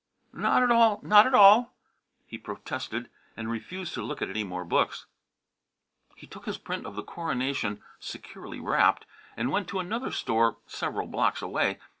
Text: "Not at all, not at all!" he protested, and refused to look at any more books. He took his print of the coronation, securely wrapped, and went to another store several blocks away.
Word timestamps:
"Not 0.33 0.63
at 0.63 0.71
all, 0.71 0.99
not 1.03 1.27
at 1.27 1.35
all!" 1.35 1.75
he 2.25 2.35
protested, 2.39 3.07
and 3.37 3.51
refused 3.51 3.93
to 3.93 4.01
look 4.01 4.19
at 4.19 4.31
any 4.31 4.43
more 4.43 4.65
books. 4.65 5.05
He 6.15 6.25
took 6.25 6.47
his 6.47 6.57
print 6.57 6.87
of 6.87 6.95
the 6.95 7.03
coronation, 7.03 7.83
securely 7.99 8.59
wrapped, 8.59 9.05
and 9.37 9.51
went 9.51 9.67
to 9.69 9.79
another 9.79 10.09
store 10.09 10.57
several 10.65 11.05
blocks 11.05 11.43
away. 11.43 11.77